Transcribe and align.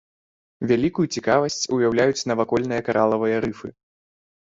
Вялікую 0.71 1.05
цікавасць 1.17 1.59
уяўляюць 1.79 2.27
навакольныя 2.33 2.81
каралавыя 2.91 3.37
рыфы. 3.49 3.75